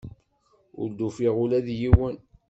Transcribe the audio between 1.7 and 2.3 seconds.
yiwen.